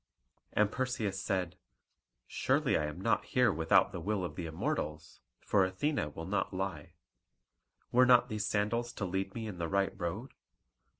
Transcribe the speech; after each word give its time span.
And 0.53 0.71
Perseus 0.71 1.21
said, 1.21 1.57
"Surely 2.25 2.75
I 2.75 2.85
am 2.87 2.99
not 2.99 3.23
here 3.23 3.53
without 3.53 3.91
the 3.91 3.99
will 3.99 4.23
of 4.25 4.35
the 4.35 4.47
Immortals, 4.47 5.21
for 5.41 5.63
Athene 5.63 6.11
will 6.15 6.25
not 6.25 6.51
lie. 6.55 6.95
Were 7.91 8.07
not 8.07 8.27
these 8.27 8.47
sandals 8.47 8.91
to 8.93 9.05
lead 9.05 9.35
me 9.35 9.45
in 9.45 9.59
the 9.59 9.67
right 9.69 9.93
road? 9.95 10.31